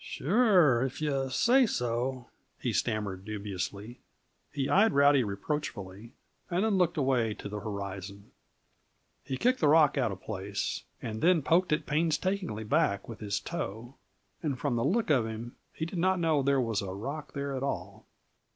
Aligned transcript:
"Sure, 0.00 0.82
if 0.82 1.00
yuh 1.00 1.28
say 1.30 1.64
so," 1.64 2.26
he 2.58 2.72
stammered 2.72 3.24
dubiously. 3.24 4.00
He 4.50 4.68
eyed 4.68 4.90
Rowdy 4.92 5.22
reproachfully, 5.22 6.14
and 6.50 6.64
then 6.64 6.76
looked 6.76 6.96
away 6.96 7.32
to 7.34 7.48
the 7.48 7.60
horizon. 7.60 8.32
He 9.22 9.36
kicked 9.36 9.60
the 9.60 9.68
rock 9.68 9.96
out 9.96 10.10
of 10.10 10.20
place, 10.20 10.82
and 11.00 11.20
then 11.22 11.42
poked 11.42 11.72
it 11.72 11.86
painstakingly 11.86 12.64
back 12.64 13.08
with 13.08 13.20
his 13.20 13.38
toe 13.38 13.94
and 14.42 14.58
from 14.58 14.74
the 14.74 14.82
look 14.84 15.10
of 15.10 15.28
him, 15.28 15.54
he 15.72 15.86
did 15.86 16.00
not 16.00 16.18
know 16.18 16.42
there 16.42 16.60
was 16.60 16.82
a 16.82 16.92
rock 16.92 17.32
there 17.34 17.54
at 17.56 17.62
all. 17.62 18.04